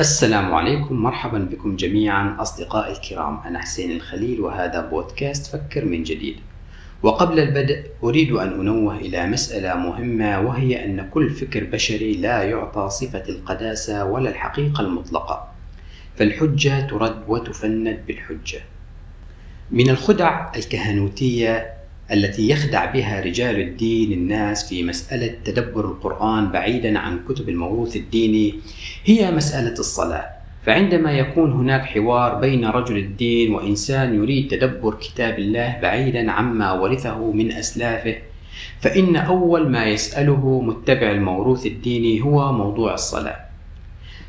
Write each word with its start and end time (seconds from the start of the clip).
السلام 0.00 0.54
عليكم 0.54 0.94
مرحبا 0.94 1.38
بكم 1.38 1.76
جميعا 1.76 2.36
أصدقائي 2.38 2.92
الكرام. 2.92 3.40
أنا 3.46 3.58
حسين 3.58 3.90
الخليل 3.90 4.40
وهذا 4.40 4.80
بودكاست 4.80 5.56
فكر 5.56 5.84
من 5.84 6.02
جديد. 6.02 6.36
وقبل 7.02 7.40
البدء 7.40 7.84
أريد 8.02 8.32
أن 8.32 8.60
أنوه 8.60 8.96
إلى 8.96 9.26
مسألة 9.26 9.74
مهمة 9.74 10.40
وهي 10.40 10.84
أن 10.84 11.08
كل 11.10 11.30
فكر 11.30 11.64
بشري 11.64 12.12
لا 12.12 12.42
يعطى 12.42 12.88
صفة 12.90 13.28
القداسة 13.28 14.04
ولا 14.04 14.30
الحقيقة 14.30 14.80
المطلقة. 14.80 15.48
فالحجة 16.16 16.80
ترد 16.80 17.22
وتفند 17.28 18.00
بالحجة. 18.06 18.60
من 19.70 19.90
الخدع 19.90 20.52
الكهنوتية 20.56 21.79
التي 22.12 22.48
يخدع 22.48 22.92
بها 22.92 23.20
رجال 23.20 23.60
الدين 23.60 24.12
الناس 24.12 24.68
في 24.68 24.82
مسألة 24.82 25.34
تدبر 25.44 25.84
القرآن 25.84 26.48
بعيدا 26.48 26.98
عن 26.98 27.20
كتب 27.28 27.48
الموروث 27.48 27.96
الديني 27.96 28.54
هي 29.04 29.30
مسألة 29.30 29.72
الصلاة. 29.72 30.26
فعندما 30.66 31.12
يكون 31.12 31.52
هناك 31.52 31.80
حوار 31.80 32.34
بين 32.34 32.64
رجل 32.64 32.96
الدين 32.96 33.54
وإنسان 33.54 34.14
يريد 34.14 34.48
تدبر 34.48 34.94
كتاب 34.94 35.38
الله 35.38 35.78
بعيدا 35.82 36.30
عما 36.30 36.72
ورثه 36.72 37.32
من 37.32 37.52
أسلافه 37.52 38.16
فإن 38.80 39.16
أول 39.16 39.68
ما 39.68 39.84
يسأله 39.84 40.60
متبع 40.60 41.10
الموروث 41.10 41.66
الديني 41.66 42.20
هو 42.22 42.52
موضوع 42.52 42.94
الصلاة. 42.94 43.36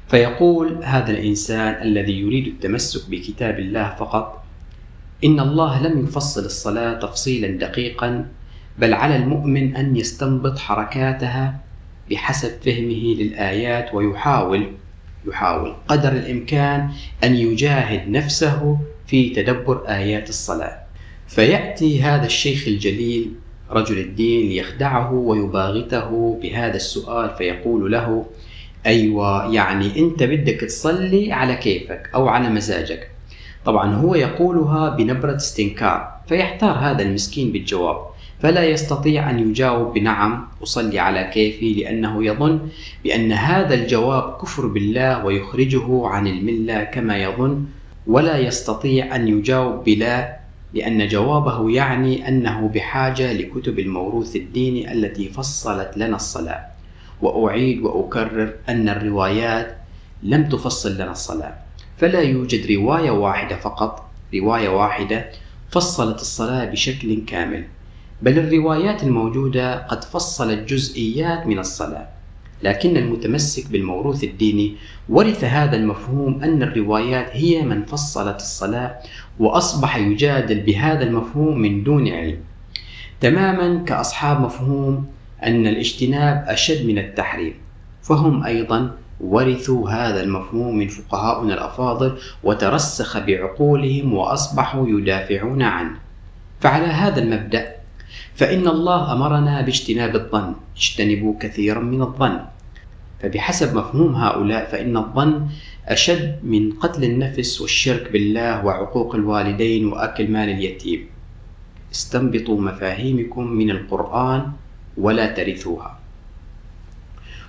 فيقول 0.07 0.84
هذا 0.84 1.12
الإنسان 1.12 1.82
الذي 1.82 2.20
يريد 2.20 2.48
التمسك 2.48 3.09
بكتاب 3.09 3.59
الله 3.59 3.95
فقط 3.99 4.41
إن 5.23 5.39
الله 5.39 5.88
لم 5.88 6.03
يفصل 6.03 6.45
الصلاة 6.45 6.99
تفصيلا 6.99 7.48
دقيقا 7.48 8.25
بل 8.79 8.93
على 8.93 9.16
المؤمن 9.16 9.75
أن 9.75 9.95
يستنبط 9.95 10.59
حركاتها 10.59 11.59
بحسب 12.12 12.52
فهمه 12.66 13.16
للآيات 13.20 13.93
ويحاول 13.93 14.67
يحاول 15.27 15.76
قدر 15.88 16.12
الإمكان 16.12 16.89
أن 17.23 17.35
يجاهد 17.35 18.09
نفسه 18.09 18.77
في 19.07 19.29
تدبر 19.29 19.87
آيات 19.87 20.29
الصلاة. 20.29 20.79
فيأتي 21.27 22.01
هذا 22.01 22.26
الشيخ 22.26 22.68
الجليل 22.68 23.31
رجل 23.71 23.98
الدين 23.98 24.49
ليخدعه 24.49 25.13
ويباغته 25.13 26.40
بهذا 26.41 26.76
السؤال 26.76 27.35
فيقول 27.37 27.91
له 27.91 28.26
أيوة 28.85 29.53
يعني 29.53 29.99
أنت 29.99 30.24
بدك 30.24 30.59
تصلي 30.62 31.31
على 31.34 31.55
كيفك 31.55 32.09
أو 32.15 32.27
على 32.27 32.49
مزاجك. 32.49 33.10
طبعا 33.65 33.95
هو 33.95 34.15
يقولها 34.15 34.90
بنبرة 34.90 35.35
استنكار 35.35 36.12
فيحتار 36.27 36.71
هذا 36.71 37.01
المسكين 37.04 37.51
بالجواب 37.51 37.98
فلا 38.40 38.63
يستطيع 38.63 39.29
أن 39.29 39.40
يجاوب 39.40 39.93
بنعم 39.93 40.48
أصلي 40.63 40.99
على 40.99 41.23
كيفي 41.34 41.73
لأنه 41.73 42.26
يظن 42.26 42.59
بأن 43.03 43.31
هذا 43.31 43.73
الجواب 43.73 44.37
كفر 44.41 44.68
بالله 44.68 45.26
ويخرجه 45.26 46.07
عن 46.07 46.27
الملة 46.27 46.84
كما 46.84 47.18
يظن 47.18 47.65
ولا 48.07 48.37
يستطيع 48.37 49.15
أن 49.15 49.27
يجاوب 49.27 49.84
بلا 49.84 50.41
لأن 50.73 51.07
جوابه 51.07 51.70
يعني 51.70 52.27
أنه 52.27 52.68
بحاجة 52.68 53.34
لكتب 53.34 53.79
الموروث 53.79 54.35
الديني 54.35 54.91
التي 54.93 55.29
فصلت 55.29 55.98
لنا 55.98 56.15
الصلاة. 56.15 56.65
وأعيد 57.21 57.81
وأكرر 57.81 58.53
أن 58.70 58.90
الروايات 58.90 59.77
لم 60.23 60.49
تفصل 60.49 60.96
لنا 60.96 61.12
الصلاة. 61.12 61.53
فلا 62.02 62.21
يوجد 62.21 62.71
رواية 62.71 63.12
واحدة 63.12 63.55
فقط. 63.55 64.09
رواية 64.35 64.69
واحدة 64.69 65.25
فصلت 65.69 66.22
الصلاة 66.22 66.66
بشكل 66.66 67.25
كامل 67.28 67.63
بل 68.22 68.40
الروايات 68.40 69.03
الموجودة 69.03 69.88
قد 69.88 70.03
فصلت 70.03 70.69
جزئيات 70.69 71.47
من 71.47 71.59
الصلاة. 71.59 72.08
لكن 72.63 72.97
المتمسك 72.97 73.72
بالموروث 73.72 74.24
الديني 74.24 74.75
ورث 75.09 75.44
هذا 75.44 75.75
المفهوم 75.75 76.44
أن 76.44 76.63
الروايات 76.63 77.30
هي 77.31 77.62
من 77.62 77.85
فصلت 77.85 78.36
الصلاة 78.36 79.00
وأصبح 79.40 79.97
يجادل 79.97 80.59
بهذا 80.59 81.03
المفهوم 81.03 81.59
من 81.59 81.84
دون 81.84 82.08
علم. 82.08 82.40
تماما 83.22 83.84
كأصحاب 83.84 84.42
مفهوم 84.42 85.06
أن 85.44 85.68
الاجتناب 85.68 86.46
أشد 86.48 86.86
من 86.86 86.98
التحريم 86.98 87.54
فهم 88.02 88.44
أيضا 88.44 88.98
ورثوا 89.22 89.90
هذا 89.90 90.24
المفهوم 90.24 90.78
من 90.78 90.88
فقهاؤنا 90.88 91.54
الأفاضل 91.54 92.18
وترسخ 92.44 93.18
بعقولهم 93.18 94.14
وأصبحوا 94.14 94.90
يدافعون 94.90 95.62
عنه. 95.62 95.96
فعلى 96.59 96.86
هذا 96.86 97.20
المبدأ 97.22 97.76
فإن 98.34 98.68
الله 98.68 99.14
أمرنا 99.14 99.62
باجتناب 99.62 100.16
الظن. 100.16 100.54
اجتنبوا 100.78 101.34
كثيرا 101.40 101.80
من 101.80 102.02
الظن. 102.02 102.40
فبحسب 103.22 103.78
مفهوم 103.78 104.16
هؤلاء 104.16 104.66
فإن 104.66 104.98
الظن 104.98 105.48
أشد 105.88 106.40
من 106.44 106.72
قتل 106.72 107.04
النفس 107.04 107.62
والشرك 107.62 108.12
بالله 108.12 108.66
وعقوق 108.66 109.16
الوالدين 109.16 109.86
وأكل 109.86 110.31
مال 110.31 110.50
اليتيم. 110.50 111.06
استنبطوا 111.94 112.62
مفاهيمكم 112.62 113.48
من 113.48 113.70
القرآن 113.72 114.52
ولا 114.98 115.26
ترثوها. 115.34 116.00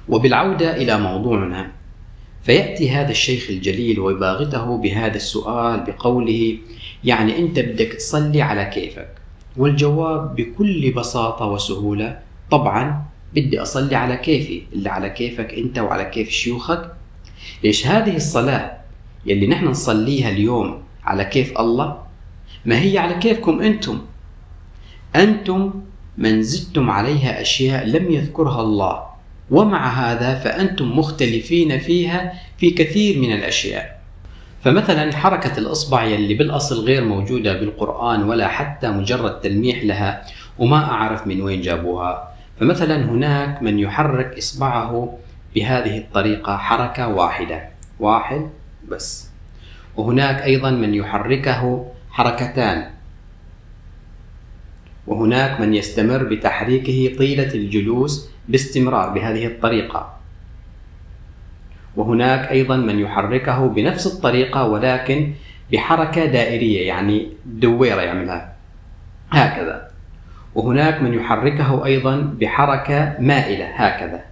وبالعودة 0.09 0.77
إلى 0.77 0.99
موضوعنا. 0.99 1.71
فيأتي 2.43 2.91
هذا 2.91 3.11
الشيخ 3.11 3.51
الجليل 3.51 4.01
ويباغته 4.01 4.77
بهذا 4.77 5.17
السؤال 5.17 5.81
بقوله 5.81 6.59
يعني 7.05 7.39
أنت 7.39 7.59
بدك 7.59 7.93
تصلي 7.93 8.43
على 8.43 8.65
كيفك. 8.65 9.09
والجواب 9.57 10.37
بكل 10.37 10.93
بساطة 10.97 11.47
وسهولة 11.47 12.19
طبعا 12.51 13.05
بدي 13.35 13.63
أصلي 13.63 13.97
على 13.97 14.17
كيفي 14.17 14.63
اللي 14.73 14.89
على 14.89 15.11
كيفك 15.11 15.55
أنت 15.55 15.79
وعلى 15.79 16.05
كيف 16.05 16.29
شيوخك. 16.31 16.93
ليش 17.65 17.87
هذه 17.87 18.17
الصلاة 18.17 18.73
يلي 19.27 19.47
نحن 19.47 19.65
نصليها 19.67 20.31
اليوم 20.31 20.83
على 21.05 21.25
كيف 21.25 21.61
الله 21.61 21.99
ما 22.65 22.81
هي 22.83 22.99
على 22.99 23.15
كيفكم 23.15 23.61
أنتم؟ 23.61 23.99
أنتم 25.17 25.73
من 26.19 26.43
زدتم 26.43 26.91
عليها 26.91 27.41
أشياء 27.41 27.87
لم 27.87 28.11
يذكرها 28.11 28.61
الله. 28.63 29.12
ومع 29.53 29.89
هذا 29.89 30.35
فأنتم 30.35 30.99
مختلفين 30.99 31.79
فيها 31.79 32.33
في 32.59 32.71
كثير 32.71 33.19
من 33.19 33.33
الأشياء. 33.33 34.01
فمثلا 34.65 35.17
حركة 35.17 35.59
الإصبع 35.59 36.05
يلي 36.05 36.35
بالأصل 36.35 36.85
غير 36.85 37.05
موجودة 37.05 37.53
بالقرآن 37.61 38.23
ولا 38.23 38.49
حتى 38.49 38.89
مجرد 38.89 39.41
تلميح 39.41 39.85
لها 39.85 40.23
وما 40.59 40.85
أعرف 40.85 41.27
من 41.27 41.43
وين 41.43 41.61
جابوها. 41.61 42.35
فمثلا 42.61 43.05
هناك 43.05 43.63
من 43.63 43.79
يحرك 43.79 44.39
إصبعه 44.39 45.19
بهذه 45.55 45.99
الطريقة 45.99 46.57
حركة 46.57 47.09
واحدة. 47.09 47.69
واحد 48.01 48.51
بس. 48.89 49.29
وهناك 49.97 50.43
أيضا 50.43 50.71
من 50.71 50.95
يحركه 50.95 51.87
حركتان. 52.11 52.91
وهناك 55.07 55.61
من 55.61 55.75
يستمر 55.75 56.23
بتحريكه 56.23 57.19
طيلة 57.19 57.55
الجلوس 57.55 58.32
باستمرار 58.49 59.09
بهذه 59.09 59.47
الطريقة. 59.47 60.19
وهناك 61.97 62.51
أيضا 62.51 62.77
من 62.77 62.99
يحركه 62.99 63.69
بنفس 63.69 64.07
الطريقة 64.07 64.65
ولكن 64.65 65.33
بحركة 65.73 66.25
دائرية 66.27 66.87
يعني 66.87 67.29
دويرة 67.47 68.01
يعملها. 68.01 68.53
هكذا. 69.31 69.89
وهناك 70.55 71.03
من 71.03 71.15
يحركه 71.15 71.85
أيضا 71.85 72.17
بحركة 72.41 73.17
مائلة 73.19 73.67
هكذا. 73.67 74.25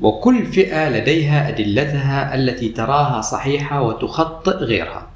وكل 0.00 0.46
فئة 0.46 0.88
لديها 0.88 1.48
أدلتها 1.48 2.34
التي 2.34 2.68
تراها 2.68 3.20
صحيحة 3.20 3.82
وتخطئ 3.82 4.56
غيرها. 4.56 5.06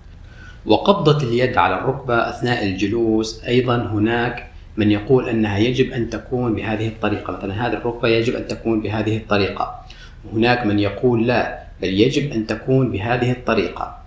وقبضة 0.67 1.29
اليد 1.29 1.59
على 1.59 1.79
الركبة 1.79 2.29
أثناء 2.31 2.65
الجلوس 2.65 3.45
أيضا 3.45 3.77
هناك 3.77 4.54
من 4.77 4.91
يقول 4.91 5.29
أنها 5.29 5.59
يجب 5.59 5.93
أن 5.93 6.11
تكون 6.11 6.55
بهذه 6.55 6.89
الطريقة. 6.89 7.33
مثلا 7.33 7.67
هذه 7.67 7.73
الركبة 7.73 8.09
يجب 8.09 8.37
أن 8.37 8.47
تكون 8.47 8.81
بهذه 8.81 9.17
الطريقة. 9.17 9.81
وهناك 10.25 10.67
من 10.67 10.79
يقول 10.79 11.27
لا 11.27 11.65
بل 11.83 11.89
يجب 11.89 12.33
أن 12.33 12.47
تكون 12.47 12.93
بهذه 12.93 13.31
الطريقة. 13.33 13.99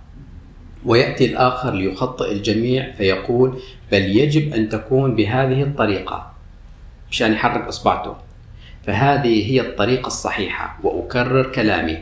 ويأتي 0.84 1.24
الآخر 1.24 1.74
ليخطئ 1.74 2.32
الجميع 2.32 2.92
فيقول 2.92 3.60
بل 3.92 4.16
يجب 4.16 4.54
أن 4.54 4.68
تكون 4.68 5.16
بهذه 5.16 5.62
الطريقة 5.62 6.32
مشان 7.10 7.32
يحرك 7.32 7.66
إصبعته. 7.66 8.16
فهذه 8.86 9.50
هي 9.52 9.60
الطريقة 9.60 10.06
الصحيحة 10.06 10.78
وأكرر 10.82 11.52
كلامي. 11.52 11.98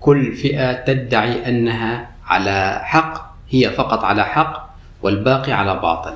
كل 0.00 0.32
فئة 0.32 0.72
تدعي 0.72 1.48
أنها 1.48 2.10
على 2.26 2.80
حق 2.84 3.34
هي 3.50 3.70
فقط 3.70 4.04
على 4.04 4.24
حق 4.24 4.70
والباقي 5.02 5.52
على 5.52 5.74
باطل. 5.74 6.14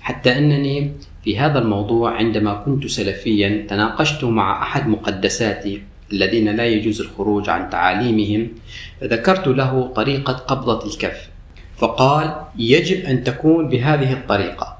حتى 0.00 0.38
أنني 0.38 0.92
في 1.24 1.38
هذا 1.38 1.58
الموضوع 1.58 2.16
عندما 2.16 2.54
كنت 2.54 2.86
سلفيا 2.86 3.66
تناقشت 3.68 4.24
مع 4.24 4.62
أحد 4.62 4.88
مقدساتي 4.88 5.82
الذين 6.12 6.56
لا 6.56 6.66
يجوز 6.66 7.00
الخروج 7.00 7.48
عن 7.48 7.70
تعاليمهم 7.70 8.48
فذكرت 9.00 9.46
له 9.48 9.92
طريقة 9.96 10.32
قبضة 10.32 10.86
الكف 10.86 11.28
فقال 11.76 12.34
يجب 12.58 13.04
أن 13.04 13.24
تكون 13.24 13.68
بهذه 13.68 14.12
الطريقة. 14.12 14.76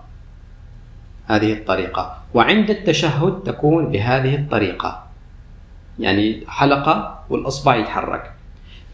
هذه 1.26 1.52
الطريقة. 1.52 2.22
وعند 2.34 2.70
التشهد 2.70 3.42
تكون 3.42 3.90
بهذه 3.90 4.34
الطريقة. 4.34 5.04
يعني 5.98 6.42
حلقة 6.48 7.24
والإصبع 7.30 7.76
يتحرك. 7.76 8.32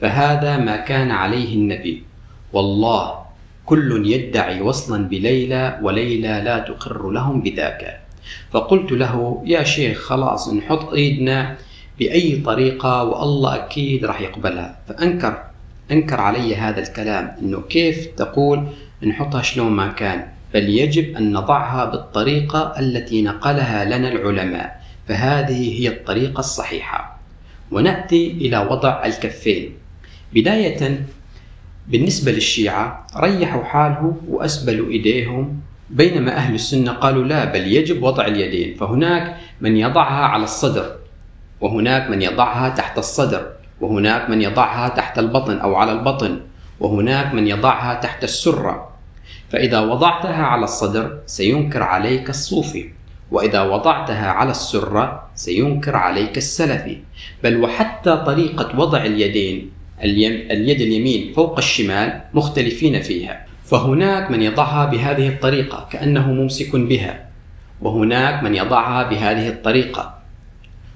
فهذا 0.00 0.56
ما 0.56 0.76
كان 0.76 1.10
عليه 1.10 1.54
النبي. 1.54 2.04
والله 2.52 3.18
كل 3.70 4.02
يدعي 4.06 4.60
وصلا 4.60 5.08
بليلى 5.08 5.78
وليلى 5.82 6.42
لا 6.44 6.58
تقر 6.58 7.10
لهم 7.10 7.40
بذاك. 7.40 8.00
فقلت 8.50 8.92
له 8.92 9.42
يا 9.46 9.62
شيخ 9.62 9.98
خلاص 10.10 10.54
نحط 10.54 10.92
إيدنا 10.92 11.56
بأي 11.98 12.42
طريقة 12.44 13.04
والله 13.04 13.54
أكيد 13.54 14.04
راح 14.04 14.20
يقبلها. 14.20 14.78
فأنكر 14.88 15.42
أنكر 15.90 16.20
علي 16.20 16.56
هذا 16.56 16.80
الكلام 16.82 17.36
إنه 17.42 17.60
كيف 17.60 18.06
تقول 18.06 18.66
نحطها 19.02 19.42
شلون 19.42 19.72
ما 19.72 19.88
كان. 19.88 20.26
بل 20.54 20.68
يجب 20.68 21.16
أن 21.16 21.32
نضعها 21.32 21.84
بالطريقة 21.84 22.74
التي 22.78 23.22
نقلها 23.22 23.84
لنا 23.84 24.08
العلماء 24.12 24.80
فهذه 25.08 25.80
هي 25.80 25.88
الطريقة 25.88 26.40
الصحيحة. 26.40 27.20
ونأتي 27.70 28.30
إلى 28.30 28.58
وضع 28.58 29.06
الكفين. 29.06 29.72
بداية 30.34 31.06
بالنسبة 31.90 32.32
للشيعة 32.32 33.06
ريحوا 33.16 33.64
حالهم 33.64 34.16
وأسبلوا 34.28 34.90
إيديهم. 34.90 35.60
بينما 35.90 36.36
أهل 36.36 36.54
السنة 36.54 36.92
قالوا 36.92 37.24
لا 37.24 37.44
بل 37.44 37.66
يجب 37.66 38.02
وضع 38.02 38.26
اليدين. 38.26 38.76
فهناك 38.76 39.36
من 39.60 39.76
يضعها 39.76 40.24
على 40.24 40.44
الصدر 40.44 40.96
وهناك 41.60 42.10
من 42.10 42.22
يضعها 42.22 42.68
تحت 42.68 42.98
الصدر 42.98 43.46
وهناك 43.80 44.30
من 44.30 44.42
يضعها 44.42 44.88
تحت 44.88 45.18
البطن 45.18 45.58
أو 45.58 45.74
على 45.74 45.92
البطن 45.92 46.40
وهناك 46.80 47.34
من 47.34 47.46
يضعها 47.46 48.00
تحت 48.00 48.24
السرة. 48.24 48.90
فإذا 49.50 49.80
وضعتها 49.80 50.42
على 50.42 50.64
الصدر 50.64 51.18
سينكر 51.26 51.82
عليك 51.82 52.30
الصوفي 52.30 52.90
وإذا 53.30 53.62
وضعتها 53.62 54.30
على 54.30 54.50
السرة 54.50 55.28
سينكر 55.34 55.96
عليك 55.96 56.36
السلفي. 56.36 56.98
بل 57.42 57.62
وحتى 57.62 58.16
طريقة 58.16 58.78
وضع 58.78 59.04
اليدين 59.04 59.79
اليد 60.02 60.80
اليمين 60.80 61.32
فوق 61.32 61.58
الشمال 61.58 62.20
مختلفين 62.34 63.02
فيها. 63.02 63.46
فهناك 63.64 64.30
من 64.30 64.42
يضعها 64.42 64.86
بهذه 64.86 65.28
الطريقة 65.28 65.88
كأنه 65.92 66.32
ممسك 66.32 66.76
بها. 66.76 67.28
وهناك 67.80 68.42
من 68.42 68.54
يضعها 68.54 69.10
بهذه 69.10 69.48
الطريقة. 69.48 70.18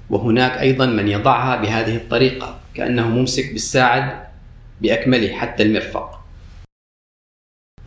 وهناك 0.09 0.51
أيضا 0.59 0.85
من 0.85 1.07
يضعها 1.07 1.55
بهذه 1.55 1.95
الطريقة 1.95 2.59
كأنه 2.73 3.09
ممسك 3.09 3.53
بالساعد 3.53 4.25
بأكمله 4.81 5.33
حتى 5.33 5.63
المرفق. 5.63 6.21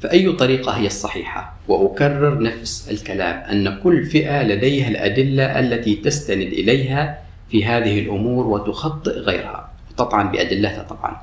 فأي 0.01 0.33
طريقة 0.33 0.73
هي 0.73 0.87
الصحيحة؟ 0.87 1.57
وأكرر 1.69 2.43
نفس 2.43 2.91
الكلام 2.91 3.37
أن 3.37 3.81
كل 3.83 4.07
فئة 4.07 4.43
لديها 4.43 4.89
الأدلة 4.89 5.59
التي 5.59 5.95
تستند 5.95 6.53
إليها 6.53 7.19
في 7.51 7.65
هذه 7.65 7.99
الأمور 7.99 8.47
وتخطئ 8.47 9.11
غيرها. 9.11 9.68
وتطعن 9.99 10.31
بأدلتها 10.31 10.83
طبعا 10.83 11.17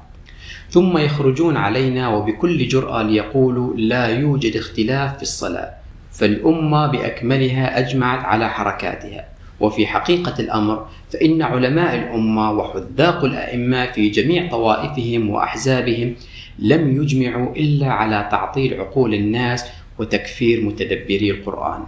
ثم 0.70 0.98
يخرجون 0.98 1.58
علينا 1.58 2.08
وبكل 2.10 2.68
جرأة 2.68 3.02
ليقولوا 3.02 3.74
لا 3.78 4.08
يوجد 4.08 4.56
اختلاف 4.56 5.16
في 5.16 5.22
الصلاة 5.22 5.74
فالأمة 6.12 6.88
بأكملها 6.88 7.80
أجمعت 7.80 8.26
على 8.26 8.50
حركاتها. 8.50 9.26
وفي 9.60 9.88
حقيقة 9.88 10.34
الأمر 10.40 10.88
فإن 11.14 11.42
علماء 11.42 11.96
الأمة 11.96 12.52
وحذاق 12.52 13.24
الأئمة 13.26 13.92
في 13.92 14.10
جميع 14.10 14.50
طوائفهم 14.50 15.30
وأحزابهم 15.30 16.16
لم 16.60 17.02
يجمعوا 17.02 17.56
إلا 17.56 17.88
على 17.88 18.28
تعطيل 18.32 18.80
عقول 18.80 19.14
الناس 19.14 19.66
وتكفير 20.00 20.62
متدبري 20.62 21.32
القرآن. 21.32 21.84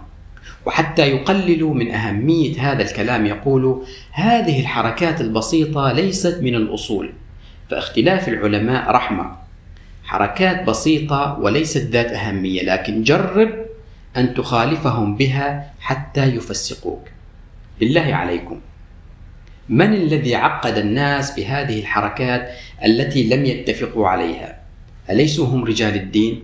وحتى 0.66 1.02
يقللوا 1.02 1.74
من 1.74 1.90
أهمية 1.90 2.72
هذا 2.72 2.82
الكلام. 2.82 3.26
يقولوا 3.26 3.84
هذه 4.12 4.60
الحركات 4.60 5.20
البسيطة 5.20 5.92
ليست 5.92 6.38
من 6.42 6.54
الأصول. 6.54 7.12
فاختلاف 7.70 8.28
العلماء 8.28 8.90
رحمة. 8.90 9.36
حركات 10.04 10.64
بسيطة 10.64 11.38
وليست 11.40 11.82
ذات 11.90 12.12
أهمية 12.12 12.62
لكن 12.62 13.02
جرب 13.02 13.50
أن 14.16 14.34
تخالفهم 14.34 15.16
بها 15.16 15.72
حتى 15.80 16.24
يفسقوك. 16.24 17.08
بالله 17.80 18.14
عليكم. 18.14 18.60
من 19.68 19.94
الذي 19.94 20.34
عقد 20.34 20.78
الناس 20.78 21.36
بهذه 21.36 21.80
الحركات 21.80 22.50
التي 22.84 23.28
لم 23.28 23.44
يتفقوا 23.44 24.08
عليها؟ 24.08 24.58
أليسوا 25.10 25.46
هم 25.46 25.64
رجال 25.64 25.94
الدين؟ 25.94 26.42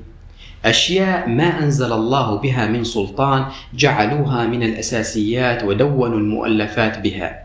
أشياء 0.64 1.28
ما 1.28 1.62
أنزل 1.62 1.92
الله 1.92 2.36
بها 2.36 2.66
من 2.66 2.84
سلطان 2.84 3.46
جعلوها 3.74 4.46
من 4.46 4.62
الأساسيات 4.62 5.64
ودونوا 5.64 6.18
المؤلفات 6.18 6.98
بها. 6.98 7.44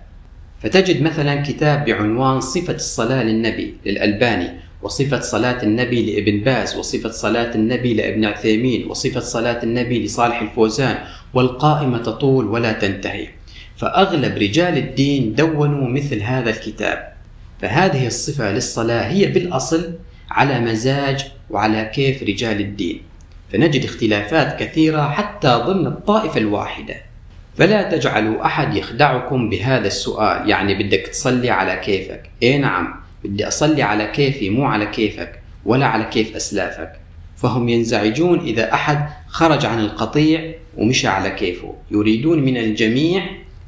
فتجد 0.63 1.01
مثلا 1.01 1.41
كتاب 1.41 1.85
بعنوان 1.85 2.39
صفة 2.39 2.75
الصلاة 2.75 3.23
للنبي 3.23 3.73
للألباني 3.85 4.49
وصفة 4.81 5.19
صلاة 5.19 5.63
النبي 5.63 6.15
لابن 6.15 6.43
باز 6.43 6.75
وصفة 6.75 7.11
صلاة 7.11 7.55
النبي 7.55 7.93
لابن 7.93 8.25
عثيمين 8.25 8.87
وصفة 8.87 9.19
صلاة 9.19 9.63
النبي 9.63 10.05
لصالح 10.05 10.41
الفوزان 10.41 10.97
والقائمة 11.33 11.97
تطول 11.97 12.45
ولا 12.45 12.71
تنتهي. 12.71 13.27
فأغلب 13.77 14.37
رجال 14.37 14.77
الدين 14.77 15.35
دونوا 15.35 15.87
مثل 15.87 16.21
هذا 16.21 16.49
الكتاب. 16.49 17.13
فهذه 17.61 18.07
الصفة 18.07 18.51
للصلاة 18.51 19.11
هي 19.11 19.25
بالأصل 19.25 19.93
على 20.31 20.59
مزاج 20.59 21.25
وعلى 21.49 21.91
كيف 21.93 22.23
رجال 22.23 22.59
الدين. 22.59 23.08
فنجد 23.51 23.83
اختلافات 23.83 24.59
كثيرة 24.59 25.09
حتى 25.09 25.61
ضمن 25.65 25.87
الطائفة 25.87 26.37
الواحدة. 26.37 26.95
فلا 27.57 27.91
تجعلوا 27.91 28.45
أحد 28.45 28.75
يخدعكم 28.75 29.49
بهذا 29.49 29.87
السؤال. 29.87 30.49
يعني 30.49 30.83
بدك 30.83 31.07
تصلي 31.07 31.49
على 31.49 31.75
كيفك. 31.75 32.29
إيه 32.43 32.57
نعم 32.57 32.95
بدي 33.23 33.47
أصلي 33.47 33.83
على 33.83 34.07
كيفي 34.07 34.49
مو 34.49 34.65
على 34.65 34.85
كيفك 34.85 35.39
ولا 35.65 35.85
على 35.85 36.03
كيف 36.03 36.35
أسلافك. 36.35 36.91
فهم 37.37 37.69
ينزعجون 37.69 38.39
إذا 38.39 38.73
أحد 38.73 39.09
خرج 39.27 39.65
عن 39.65 39.79
القطيع 39.79 40.53
ومشى 40.77 41.07
على 41.07 41.29
كيفه. 41.29 41.75
يريدون 41.91 42.39
من 42.39 42.57
الجميع 42.57 43.23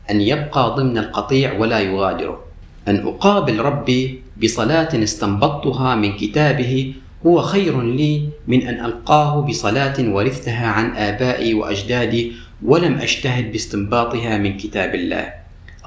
أن 0.10 0.22
يبقى 0.22 0.76
ضمن 0.78 0.98
القطيع 0.98 1.54
ولا 1.54 1.80
يغادره. 1.80 2.44
أن 2.88 3.08
أقابل 3.08 3.60
ربي 3.60 4.22
بصلاة 4.44 5.04
استنبطتها 5.04 5.96
من 5.96 6.18
كتابه 6.18 6.94
هو 7.28 7.42
خير 7.42 7.82
لي 7.82 8.30
من 8.48 8.68
أن 8.68 8.86
ألقاه 8.86 9.42
بصلاة 9.42 9.96
ورثتها 10.00 10.68
عن 10.68 10.96
آبائي 10.96 11.54
وأجدادي 11.54 12.32
ولم 12.66 12.98
أجتهد 12.98 13.52
باستنباطها 13.52 14.38
من 14.38 14.58
كتاب 14.58 14.96
الله. 14.96 15.34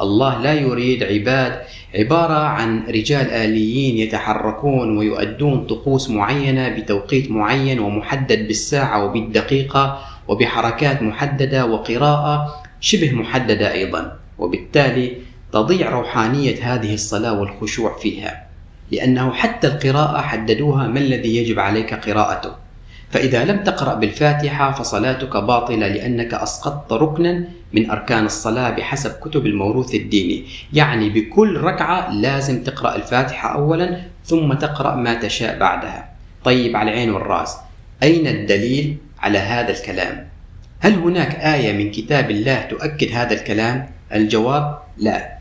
الله 0.01 0.43
لا 0.43 0.53
يريد 0.55 1.03
عباد 1.03 1.61
عبارة 1.95 2.35
عن 2.35 2.87
رجال 2.87 3.31
آليين 3.31 3.97
يتحركون 3.97 4.99
ويؤدون 4.99 5.67
طقوس 5.67 6.11
معينة 6.11 6.69
بتوقيت 6.69 7.31
معين 7.31 7.79
ومحدد 7.79 8.47
بالساعة 8.47 9.05
وبالدقيقة 9.05 9.99
وبحركات 10.29 11.03
محددة 11.03 11.67
وقراءة 11.67 12.63
شبه 12.81 13.13
محددة 13.13 13.73
أيضا. 13.73 14.19
وبالتالي 14.39 15.17
تضيع 15.53 15.91
روحانية 15.91 16.75
هذه 16.75 16.95
الصلاة 16.95 17.41
والخشوع 17.41 17.99
فيها. 17.99 18.44
لأنه 18.91 19.33
حتى 19.33 19.67
القراءة 19.67 20.21
حددوها 20.21 20.87
ما 20.87 20.99
الذي 21.01 21.37
يجب 21.37 21.59
عليك 21.59 21.95
قراءته 21.95 22.65
فإذا 23.11 23.45
لم 23.45 23.65
تقرأ 23.65 23.95
بالفاتحة 23.95 24.73
فصلاتك 24.73 25.37
باطلة 25.37 25.89
لأنك 25.89 26.35
أسقطت 26.35 26.93
ركنا 26.93 27.45
من 27.73 27.91
أركان 27.91 28.27
الصلاة 28.27 28.71
بحسب 28.71 29.11
كتب 29.11 29.47
الموروث 29.47 29.95
الديني 29.95 30.45
يعني 30.73 31.11
بكل 31.11 31.57
ركعة 31.57 32.13
لازم 32.15 32.63
تقرأ 32.63 32.97
الفاتحة 32.97 33.55
أولا 33.55 34.01
ثم 34.25 34.53
تقرأ 34.53 34.95
ما 34.95 35.15
تشاء 35.15 35.59
بعدها 35.59 36.09
طيب 36.45 36.77
على 36.77 36.91
العين 36.91 37.11
والرأس 37.11 37.57
أين 38.03 38.27
الدليل 38.27 38.97
على 39.21 39.39
هذا 39.39 39.71
الكلام؟ 39.71 40.29
هل 40.81 40.95
هناك 40.95 41.35
آية 41.35 41.73
من 41.73 41.91
كتاب 41.91 42.31
الله 42.31 42.61
تؤكد 42.63 43.13
هذا 43.13 43.33
الكلام؟ 43.33 43.91
الجواب 44.15 44.79
لا 44.99 45.34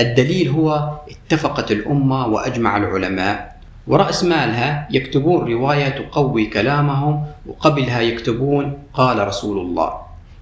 الدليل 0.00 0.48
هو 0.48 0.90
اتفقت 1.10 1.72
الأمة 1.72 2.26
وأجمع 2.26 2.76
العلماء 2.76 3.60
ورأس 3.86 4.24
مالها 4.24 4.88
يكتبون 4.90 5.52
رواية 5.52 5.88
تقوي 5.88 6.46
كلامهم 6.46 7.24
وقبلها 7.46 8.00
يكتبون 8.00 8.78
قال 8.94 9.28
رسول 9.28 9.58
الله. 9.58 9.92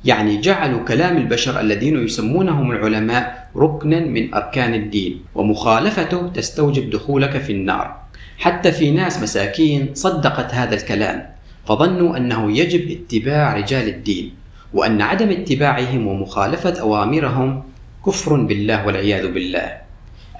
يعني 0.04 0.40
جعلوا 0.40 0.84
كلام 0.84 1.16
البشر 1.16 1.60
الذين 1.60 2.04
يسمونهم 2.04 2.70
العلماء 2.70 3.48
ركنا 3.56 4.00
من 4.00 4.34
أركان 4.34 4.74
الدين 4.74 5.20
ومخالفته 5.34 6.28
تستوجب 6.28 6.90
دخولك 6.90 7.38
في 7.38 7.52
النار. 7.52 7.96
حتى 8.38 8.72
في 8.72 8.90
ناس 8.90 9.22
مساكين 9.22 9.90
صدقت 9.94 10.54
هذا 10.54 10.74
الكلام 10.74 11.26
فظنوا 11.66 12.16
أنه 12.16 12.58
يجب 12.58 12.90
اتباع 12.90 13.54
رجال 13.54 13.88
الدين 13.88 14.34
وأن 14.74 15.02
عدم 15.02 15.30
اتباعهم 15.30 16.06
ومخالفة 16.06 16.80
أوامرهم 16.80 17.62
كفر 18.08 18.36
بالله 18.36 18.86
والعياذ 18.86 19.32
بالله. 19.32 19.68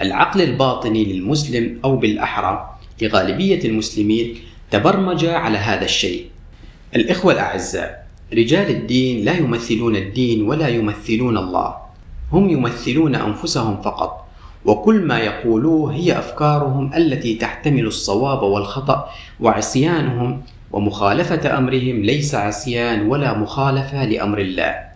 العقل 0.00 0.42
الباطني 0.42 1.04
للمسلم 1.04 1.78
أو 1.84 1.96
بالأحرى 1.96 2.78
لغالبية 3.02 3.64
المسلمين 3.64 4.36
تبرمج 4.70 5.24
على 5.24 5.58
هذا 5.58 5.84
الشيء. 5.84 6.24
الإخوة 6.96 7.32
الأعزاء، 7.32 8.06
رجال 8.32 8.70
الدين 8.70 9.24
لا 9.24 9.36
يمثلون 9.36 9.96
الدين 9.96 10.48
ولا 10.48 10.68
يمثلون 10.68 11.36
الله، 11.38 11.76
هم 12.32 12.48
يمثلون 12.48 13.14
أنفسهم 13.14 13.82
فقط، 13.82 14.28
وكل 14.64 15.00
ما 15.00 15.18
يقولوه 15.18 15.94
هي 15.94 16.18
أفكارهم 16.18 16.94
التي 16.96 17.34
تحتمل 17.34 17.86
الصواب 17.86 18.42
والخطأ 18.42 19.08
وعصيانهم 19.40 20.42
ومخالفة 20.72 21.58
أمرهم 21.58 22.02
ليس 22.02 22.34
عصيان 22.34 23.06
ولا 23.06 23.38
مخالفة 23.38 24.04
لأمر 24.04 24.38
الله. 24.38 24.87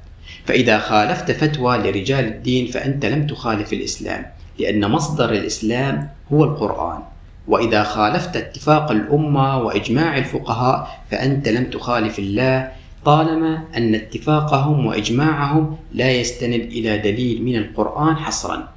فإذا 0.47 0.79
خالفت 0.79 1.31
فتوى 1.31 1.79
لرجال 1.79 2.25
الدين 2.25 2.67
فأنت 2.67 3.07
لم 3.07 3.27
تخالف 3.27 3.73
الإسلام 3.73 4.27
لأن 4.59 4.91
مصدر 4.91 5.33
الإسلام 5.33 6.09
هو 6.33 6.45
القرآن. 6.45 7.03
وإذا 7.49 7.83
خالفت 7.83 8.37
اتفاق 8.37 8.91
الأمة 8.91 9.59
وإجماع 9.59 10.19
الفقهاء 10.19 11.01
فأنت 11.11 11.49
لم 11.49 11.65
تخالف 11.65 12.19
الله 12.19 12.73
طالما 13.05 13.65
أن 13.77 13.95
اتفاقهم 13.95 14.87
وإجماعهم 14.87 15.77
لا 15.95 16.11
يستند 16.11 16.61
إلى 16.61 16.99
دليل 16.99 17.43
من 17.43 17.57
القرآن 17.57 18.17
حصرا. 18.17 18.69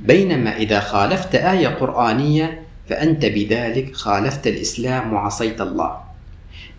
بينما 0.00 0.56
إذا 0.56 0.80
خالفت 0.80 1.34
آية 1.34 1.68
قرآنية 1.68 2.62
فأنت 2.88 3.26
بذلك 3.26 3.96
خالفت 3.96 4.46
الإسلام 4.46 5.12
وعصيت 5.12 5.60
الله. 5.60 5.96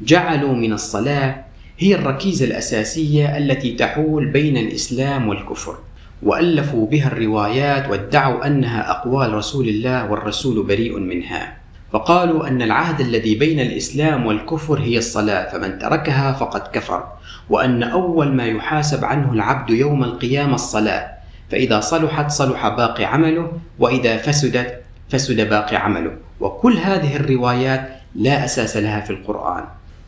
جعلوا 0.01 0.53
من 0.53 0.73
الصلاة 0.73 1.45
هي 1.79 1.95
الركيزة 1.95 2.45
الأساسية 2.45 3.37
التي 3.37 3.71
تحول 3.71 4.25
بين 4.25 4.57
الإسلام 4.57 5.27
والكفر. 5.27 5.75
وألفوا 6.23 6.87
بها 6.87 7.07
الروايات 7.07 7.89
وادعوا 7.89 8.47
أنها 8.47 8.91
أقوال 8.91 9.33
رسول 9.33 9.67
الله 9.67 10.11
والرسول 10.11 10.63
بريء 10.63 10.99
منها. 10.99 11.57
فقالوا 11.91 12.47
أن 12.47 12.61
العهد 12.61 13.01
الذي 13.01 13.35
بين 13.35 13.59
الإسلام 13.59 14.25
والكفر 14.25 14.79
هي 14.79 14.97
الصلاة 14.97 15.51
فمن 15.51 15.79
تركها 15.79 16.33
فقد 16.33 16.61
كفر. 16.61 17.03
وأن 17.49 17.83
أول 17.83 18.31
ما 18.31 18.45
يحاسب 18.45 19.05
عنه 19.05 19.33
العبد 19.33 19.69
يوم 19.69 20.03
القيامة 20.03 20.55
الصلاة 20.55 21.11
فإذا 21.51 21.79
صلحت 21.79 22.31
صلح 22.31 22.67
باقي 22.67 23.05
عمله 23.05 23.51
وإذا 23.79 24.17
فسدت 24.17 24.81
فسد 25.09 25.49
باقي 25.49 25.75
عمله. 25.75 26.11
وكل 26.39 26.77
هذه 26.77 27.15
الروايات 27.15 27.89
لا 28.15 28.45
أساس 28.45 28.77
لها 28.77 29.01
في 29.01 29.09
القرآن. 29.09 29.63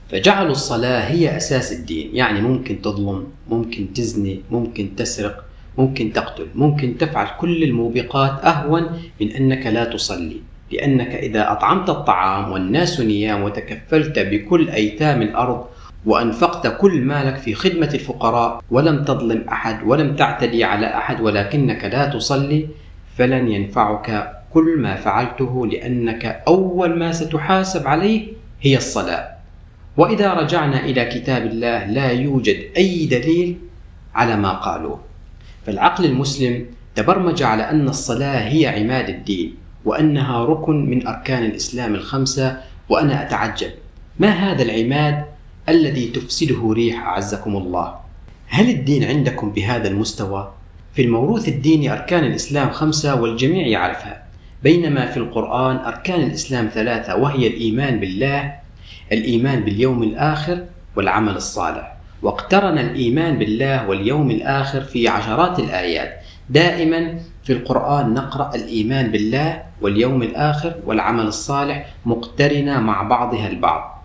فجعلوا 0.10 0.52
الصلاة 0.52 1.00
هي 1.00 1.38
أساس 1.38 1.74
الدين. 1.74 2.10
يعني 2.14 2.42
ممكن 2.42 2.82
تظلم 2.82 3.28
ممكن 3.50 3.94
تزني 3.94 4.42
ممكن 4.52 4.96
تسرق 4.96 5.44
ممكن 5.78 6.14
تقتل 6.14 6.48
ممكن 6.56 6.98
تفعل 6.98 7.28
كل 7.40 7.64
الموبقات 7.64 8.46
أهون 8.46 8.90
من 9.22 9.32
أنك 9.32 9.68
لا 9.68 9.86
تصلي. 9.86 10.42
لأنك 10.72 11.16
إذا 11.16 11.52
أطعمت 11.52 11.90
الطعام 11.90 12.52
والناس 12.52 13.00
نيام 13.00 13.44
وتكفلت 13.44 14.20
بكل 14.20 14.70
أيتام 14.70 15.22
الأرض 15.22 15.66
وأنفقت 16.06 16.78
كل 16.82 17.02
مالك 17.02 17.36
في 17.36 17.54
خدمة 17.54 17.90
الفقراء 17.94 18.64
ولم 18.72 19.04
تظلم 19.04 19.46
أحد 19.50 19.84
ولم 19.88 20.16
تعتدي 20.16 20.64
على 20.64 20.86
أحد 20.86 21.22
ولكنك 21.22 21.86
لا 21.86 22.06
تصلي 22.06 22.68
فلن 23.18 23.48
ينفعك 23.48 24.32
كل 24.54 24.76
ما 24.78 24.96
فعلته 24.96 25.68
لأنك 25.68 26.44
أول 26.48 27.00
ما 27.00 27.12
ستحاسب 27.12 27.88
عليه 27.88 28.28
هي 28.62 28.78
الصلاة. 28.78 29.37
وإذا 29.98 30.34
رجعنا 30.34 30.86
إلى 30.86 31.06
كتاب 31.06 31.46
الله 31.46 31.86
لا 31.86 32.12
يوجد 32.12 32.58
أي 32.78 33.06
دليل 33.06 33.58
على 34.16 34.36
ما 34.36 34.54
قالوه. 34.54 35.00
فالعقل 35.66 36.06
المسلم 36.06 36.66
تبرمج 36.96 37.44
على 37.44 37.64
أن 37.64 37.90
الصلاة 37.90 38.40
هي 38.50 38.68
عماد 38.68 39.10
الدين 39.10 39.56
وأنها 39.86 40.46
ركن 40.46 40.86
من 40.86 41.08
أركان 41.08 41.44
الإسلام 41.46 41.96
الخمسة 41.96 42.58
وأنا 42.90 43.22
أتعجب. 43.22 43.72
ما 44.20 44.30
هذا 44.30 44.64
العماد 44.64 45.26
الذي 45.70 46.06
تفسده 46.08 46.74
ريح 46.74 47.06
أعزكم 47.08 47.56
الله؟ 47.56 47.96
هل 48.48 48.70
الدين 48.70 49.04
عندكم 49.04 49.52
بهذا 49.52 49.88
المستوى؟ 49.88 50.54
في 50.94 51.02
الموروث 51.02 51.48
الديني 51.48 51.94
أركان 51.94 52.24
الإسلام 52.24 52.70
خمسة 52.70 53.22
والجميع 53.22 53.68
يعرفها. 53.68 54.24
بينما 54.64 55.06
في 55.06 55.18
القرآن 55.18 55.76
أركان 55.76 56.22
الإسلام 56.24 56.70
ثلاثة 56.74 57.16
وهي 57.16 57.48
الإيمان 57.48 58.00
بالله 58.00 58.67
الإيمان 59.12 59.60
باليوم 59.64 60.04
الآخر 60.04 60.64
والعمل 60.96 61.36
الصالح. 61.36 61.98
واقترن 62.22 62.78
الإيمان 62.78 63.38
بالله 63.38 63.88
واليوم 63.90 64.32
الآخر 64.32 64.82
في 64.82 65.08
عشرات 65.08 65.60
الآيات. 65.60 66.22
دائما 66.50 67.20
في 67.44 67.54
القرآن 67.54 68.14
نقرأ 68.14 68.56
الإيمان 68.56 69.12
بالله 69.12 69.64
واليوم 69.82 70.24
الآخر 70.24 70.76
والعمل 70.86 71.24
الصالح 71.28 71.86
مقترنة 72.06 72.80
مع 72.80 73.04
بعضها 73.04 73.48
البعض. 73.48 74.04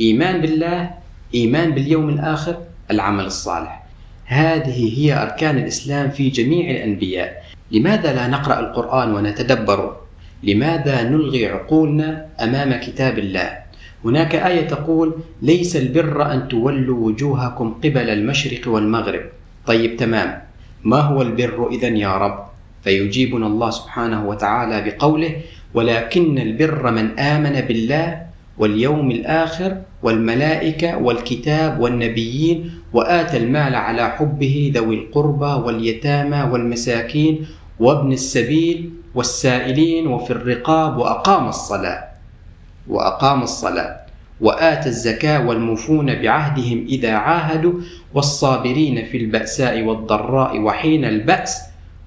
إيمان 0.00 0.40
بالله 0.40 0.90
إيمان 1.34 1.70
باليوم 1.70 2.08
الآخر 2.08 2.56
العمل 2.90 3.24
الصالح. 3.24 3.82
هذه 4.24 4.98
هي 4.98 5.22
أركان 5.22 5.58
الإسلام 5.58 6.10
في 6.10 6.28
جميع 6.28 6.70
الأنبياء. 6.70 7.44
لماذا 7.70 8.12
لا 8.12 8.26
نقرأ 8.28 8.60
القرآن 8.60 9.14
ونتدبره؟ 9.14 10.00
لماذا 10.42 11.02
نلغي 11.02 11.46
عقولنا 11.46 12.26
أمام 12.40 12.80
كتاب 12.80 13.18
الله؟ 13.18 13.63
هناك 14.04 14.34
آية 14.34 14.68
تقول 14.68 15.14
ليس 15.42 15.76
البر 15.76 16.32
أن 16.32 16.48
تولوا 16.48 17.06
وجوهكم 17.06 17.74
قبل 17.84 18.10
المشرق 18.10 18.68
والمغرب. 18.68 19.22
طيب 19.66 19.96
تمام. 19.96 20.42
ما 20.84 21.00
هو 21.00 21.22
البر 21.22 21.68
إذا 21.70 21.88
يا 21.88 22.18
رب؟ 22.18 22.44
فيجيبنا 22.84 23.46
الله 23.46 23.70
سبحانه 23.70 24.28
وتعالى 24.28 24.90
بقوله 24.90 25.36
ولكن 25.74 26.38
البر 26.38 26.90
من 26.90 27.18
آمن 27.18 27.60
بالله 27.60 28.22
واليوم 28.58 29.10
الآخر 29.10 29.76
والملائكة 30.02 30.98
والكتاب 30.98 31.80
والنبيين 31.80 32.70
وآتى 32.92 33.36
المال 33.36 33.74
على 33.74 34.08
حبه 34.10 34.72
ذوي 34.74 34.94
القربى 34.94 35.52
واليتامى 35.66 36.42
والمساكين 36.52 37.46
وابن 37.80 38.12
السبيل 38.12 38.90
والسائلين 39.14 40.06
وفي 40.06 40.30
الرقاب 40.30 40.98
وأقام 40.98 41.48
الصلاة. 41.48 42.13
وأقام 42.88 43.42
الصلاة 43.42 44.00
وآتى 44.40 44.88
الزكاة 44.88 45.46
والموفون 45.46 46.14
بعهدهم 46.14 46.86
إذا 46.88 47.12
عاهدوا 47.12 47.72
والصابرين 48.14 49.04
في 49.04 49.16
البأساء 49.16 49.82
والضراء 49.82 50.60
وحين 50.60 51.04
البأس 51.04 51.62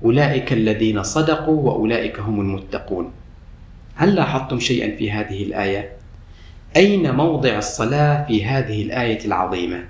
أولئك 0.05 0.53
الذين 0.53 1.03
صدقوا 1.03 1.61
وأولئك 1.61 2.19
هم 2.19 2.41
المتقون 2.41 3.11
هل 3.95 4.15
لاحظتم 4.15 4.59
شيئا 4.59 4.97
في 4.97 5.11
هذه 5.11 5.43
الآية؟ 5.43 5.89
أين 6.75 7.15
موضع 7.15 7.57
الصلاة 7.57 8.27
في 8.27 8.45
هذه 8.45 8.83
الآية 8.83 9.25
العظيمة؟ 9.25 9.83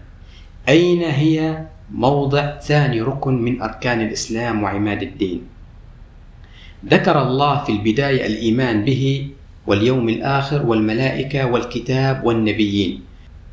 أين 0.70 1.04
هي 1.04 1.64
موضع 1.92 2.58
ثاني 2.60 3.02
ركن 3.02 3.42
من 3.42 3.62
أركان 3.62 4.02
الإسلام 4.02 4.64
وعماد 4.64 5.02
الدين؟ 5.02 5.42
ذكر 6.86 7.22
الله 7.22 7.64
في 7.64 7.72
البداية 7.72 8.26
الإيمان 8.26 8.86
به 8.86 9.28
واليوم 9.68 10.10
الآخر 10.10 10.66
والملائكة 10.66 11.46
والكتاب 11.46 12.24
والنبيين. 12.24 13.02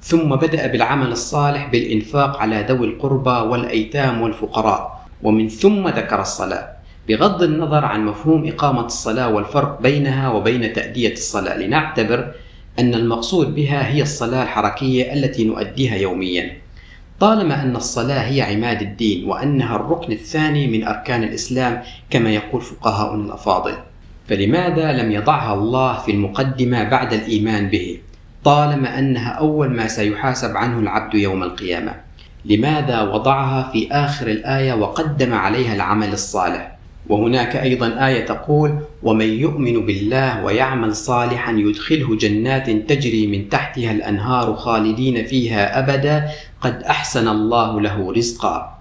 ثم 0.03 0.37
بدأ 0.37 0.67
بالعمل 0.67 1.13
الصالح 1.13 1.69
بالإنفاق 1.73 2.37
على 2.37 2.67
ذوي 2.69 2.87
القربى 2.87 3.31
والأيتام 3.31 4.23
والفقراء. 4.23 4.95
ومن 5.23 5.49
ثم 5.49 5.89
ذكر 5.89 6.21
الصلاة 6.21 6.69
بغض 7.09 7.43
النظر 7.43 7.85
عن 7.85 8.07
مفهوم 8.07 8.49
إقامة 8.49 8.87
الصلاة 8.87 9.29
والفرق 9.29 9.81
بينها 9.83 10.29
وبين 10.31 10.73
تأدية 10.73 11.13
الصلاة 11.13 11.57
لنعتبر 11.57 12.33
أن 12.79 12.95
المقصود 12.95 13.55
بها 13.55 13.89
هي 13.89 14.03
الصلاة 14.03 14.43
الحركية 14.43 15.13
التي 15.13 15.45
نؤديها 15.45 15.97
يوميا. 15.97 16.57
طالما 17.21 17.63
أن 17.63 17.77
الصلاة 17.77 18.21
هي 18.21 18.43
عماد 18.43 18.83
الدين 18.83 19.25
وأنها 19.25 19.77
الركن 19.77 20.13
الثاني 20.13 20.67
من 20.67 20.85
أركان 20.85 21.23
الإسلام 21.23 21.83
كما 22.11 22.31
يقول 22.31 22.61
فقهاؤنا 22.61 23.25
الأفاضل. 23.25 23.75
فلماذا 24.29 24.93
لم 24.93 25.13
يضعها 25.13 25.55
الله 25.55 25.99
في 25.99 26.13
المقدمة 26.13 26.85
بعد 26.85 27.13
الإيمان 27.13 27.69
به؟ 27.69 27.99
طالما 28.45 28.99
أنها 28.99 29.31
أول 29.31 29.71
ما 29.71 29.89
سيحاسب 29.89 30.57
عنه 30.57 30.79
العبد 30.79 31.15
يوم 31.15 31.43
القيامة. 31.43 31.95
لماذا 32.45 33.03
وضعها 33.03 33.71
في 33.73 33.93
آخر 33.93 34.27
الآية 34.27 34.73
وقدم 34.73 35.35
عليها 35.35 35.75
العمل 35.75 36.13
الصالح؟ 36.13 36.77
وهناك 37.09 37.57
أيضا 37.57 38.07
آية 38.07 38.27
تقول 38.27 38.79
ومن 39.03 39.29
يؤمن 39.29 39.87
بالله 39.87 40.45
ويعمل 40.45 40.97
صالحا 40.97 41.53
يدخله 41.53 42.17
جنات 42.17 42.71
تجري 42.71 43.27
من 43.27 43.49
تحتها 43.49 43.93
الأنهار 43.93 44.55
خالدين 44.55 45.25
فيها 45.25 45.79
أبدا 45.79 46.29
قد 46.61 46.83
أحسن 46.83 47.29
الله 47.29 47.81
له 47.81 48.13
رزقا. 48.13 48.74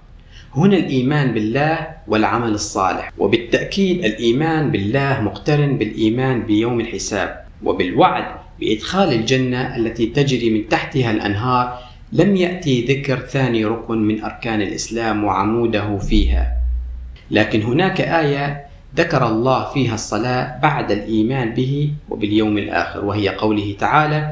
هنا 0.55 0.77
الإيمان 0.77 1.33
بالله 1.33 1.87
والعمل 2.07 2.49
الصالح 2.49 3.11
وبالتأكيد 3.17 4.05
الإيمان 4.05 4.71
بالله 4.71 5.21
مقترن 5.21 5.77
بالإيمان 5.77 6.43
بيوم 6.43 6.79
الحساب 6.79 7.45
وبالوعد 7.63 8.25
بإدخال 8.59 9.13
الجنة 9.13 9.75
التي 9.75 10.05
تجري 10.05 10.49
من 10.49 10.69
تحتها 10.69 11.11
الأنهار 11.11 11.79
لم 12.13 12.35
يأتي 12.35 12.85
ذكر 12.85 13.19
ثاني 13.19 13.65
ركن 13.65 13.97
من 13.97 14.23
أركان 14.23 14.61
الإسلام 14.61 15.23
وعموده 15.23 15.97
فيها. 15.97 16.57
لكن 17.31 17.61
هناك 17.61 18.01
آية 18.01 18.65
ذكر 18.95 19.27
الله 19.27 19.73
فيها 19.73 19.93
الصلاة 19.93 20.59
بعد 20.61 20.91
الإيمان 20.91 21.53
به 21.53 21.89
وباليوم 22.09 22.57
الآخر 22.57 23.05
وهي 23.05 23.29
قوله 23.29 23.75
تعالى 23.79 24.31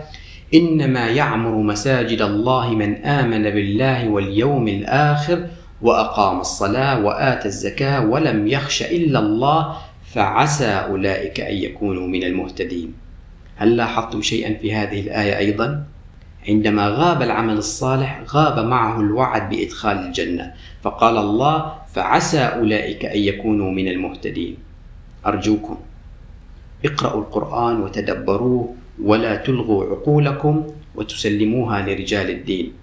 إنما 0.54 1.08
يعمر 1.08 1.56
مساجد 1.56 2.22
الله 2.22 2.76
من 2.76 2.96
آمن 3.06 3.44
بالله 3.44 4.10
واليوم 4.10 4.68
الآخر 4.68 5.48
وأقام 5.82 6.40
الصلاة 6.40 7.00
وآتى 7.00 7.48
الزكاة 7.48 8.06
ولم 8.06 8.48
يخش 8.48 8.82
إلا 8.82 9.20
الله 9.20 9.78
فعسى 10.14 10.66
أولئك 10.66 11.40
أن 11.40 11.56
يكونوا 11.56 12.08
من 12.08 12.24
المهتدين. 12.24 12.94
هل 13.56 13.78
لاحظتم 13.78 14.22
شيئا 14.22 14.54
في 14.54 14.74
هذه 14.74 15.00
الآية 15.00 15.38
أيضا؟ 15.38 15.84
عندما 16.48 16.88
غاب 16.88 17.22
العمل 17.22 17.58
الصالح 17.58 18.22
غاب 18.30 18.66
معه 18.66 19.00
الوعد 19.00 19.50
بإدخال 19.50 19.98
الجنة 19.98 20.54
فقال 20.82 21.18
الله 21.18 21.74
فعسى 21.94 22.40
أولئك 22.40 23.06
أن 23.06 23.20
يكونوا 23.20 23.72
من 23.72 23.88
المهتدين. 23.88 24.58
أرجوكم 25.26 25.78
اقرأوا 26.86 27.22
القرآن 27.22 27.82
وتدبروه 27.82 28.76
ولا 29.04 29.36
تلغوا 29.36 29.86
عقولكم 29.86 30.68
وتسلموها 30.96 31.82
لرجال 31.82 32.30
الدين. 32.30 32.74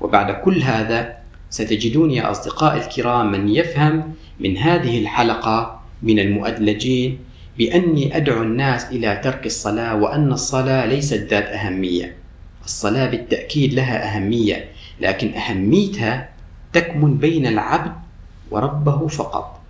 وبعد 0.00 0.30
كل 0.30 0.62
هذا 0.62 1.16
ستجدون 1.56 2.10
يا 2.10 2.30
أصدقاء 2.30 2.76
الكرام 2.76 3.32
من 3.32 3.48
يفهم 3.48 4.14
من 4.40 4.56
هذه 4.56 4.98
الحلقة 4.98 5.80
من 6.02 6.18
المؤدلجين 6.18 7.18
بأني 7.58 8.16
أدعو 8.16 8.42
الناس 8.42 8.84
إلى 8.84 9.20
ترك 9.24 9.46
الصلاة 9.46 9.96
وأن 9.96 10.32
الصلاة 10.32 10.86
ليست 10.86 11.26
ذات 11.30 11.44
أهمية. 11.44 12.16
الصلاة 12.64 13.10
بالتأكيد 13.10 13.74
لها 13.74 14.16
أهمية 14.16 14.68
لكن 15.00 15.34
أهميتها 15.34 16.28
تكمن 16.72 17.14
بين 17.14 17.46
العبد 17.46 17.92
وربه 18.50 19.06
فقط. 19.06 19.60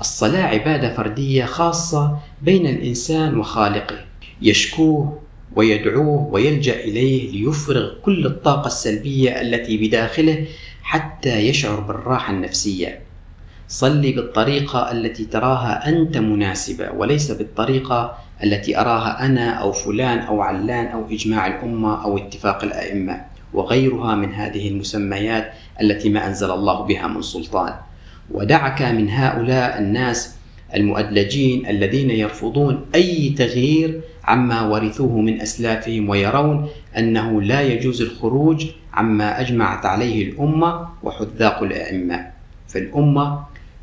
الصلاة 0.00 0.42
عبادة 0.42 0.94
فردية 0.94 1.44
خاصة 1.44 2.18
بين 2.42 2.66
الإنسان 2.66 3.38
وخالقه. 3.38 3.98
يشكوه 4.42 5.18
ويدعوه 5.56 6.28
ويلجأ 6.32 6.84
إليه 6.84 7.32
ليفرغ 7.32 7.94
كل 8.02 8.26
الطاقة 8.26 8.66
السلبية 8.66 9.40
التي 9.40 9.76
بداخله 9.76 10.46
حتى 10.92 11.38
يشعر 11.38 11.80
بالراحة 11.80 12.32
النفسية. 12.32 13.00
صلي 13.68 14.12
بالطريقة 14.12 14.92
التي 14.92 15.24
تراها 15.24 15.88
أنت 15.88 16.18
مناسبة 16.18 16.90
وليس 16.90 17.30
بالطريقة 17.30 18.18
التي 18.44 18.80
أراها 18.80 19.26
أنا 19.26 19.50
أو 19.50 19.72
فلان 19.72 20.18
أو 20.18 20.42
علان 20.42 20.86
أو 20.86 21.04
إجماع 21.10 21.46
الأمة 21.46 22.04
أو 22.04 22.18
اتفاق 22.18 22.64
الأئمة 22.64 23.24
وغيرها 23.54 24.14
من 24.14 24.32
هذه 24.34 24.68
المسميات 24.68 25.52
التي 25.80 26.08
ما 26.08 26.26
أنزل 26.26 26.50
الله 26.50 26.82
بها 26.82 27.06
من 27.06 27.22
سلطان. 27.22 27.74
ودعك 28.30 28.82
من 28.82 29.10
هؤلاء 29.10 29.78
الناس 29.78 30.36
المؤدلجين 30.74 31.66
الذين 31.66 32.10
يرفضون 32.10 32.86
أي 32.94 33.34
تغيير 33.38 34.00
عما 34.24 34.66
ورثوه 34.66 35.20
من 35.20 35.40
أسلافهم 35.40 36.08
ويرون 36.08 36.68
أنه 36.96 37.42
لا 37.42 37.60
يجوز 37.62 38.02
الخروج 38.02 38.66
عما 38.94 39.40
أجمعت 39.40 39.86
عليه 39.86 40.32
الأمة 40.32 40.88
وحذاق 41.02 41.62
الأئمة. 41.62 42.18
فالأمة 42.68 43.26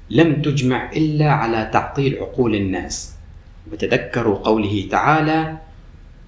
لم 0.09 0.41
تجمع 0.41 0.91
إلا 0.91 1.29
على 1.31 1.69
تعطيل 1.73 2.17
عقول 2.21 2.55
الناس. 2.55 3.15
وتذكروا 3.71 4.35
قوله 4.35 4.87
تعالى 4.91 5.57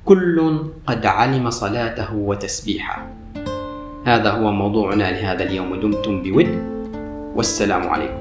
كل 0.06 0.38
قد 0.88 1.06
علم 1.06 1.50
صلاته 1.50 2.16
وتسبيحه 2.16 3.08
هذا 4.06 4.30
هو 4.32 4.52
موضوعنا 4.52 5.12
لهذا 5.12 5.44
اليوم. 5.44 5.76
دمتم 5.82 6.22
بود. 6.22 6.50
والسلام 7.36 7.90
عليكم. 7.90 8.21